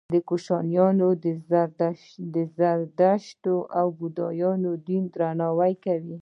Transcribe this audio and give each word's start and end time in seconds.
کوشانیانو 0.29 1.09
د 2.33 2.35
زردشتي 2.57 3.55
او 3.79 3.87
بودايي 3.99 4.63
دین 4.87 5.03
درناوی 5.13 5.73
کاوه 5.83 6.15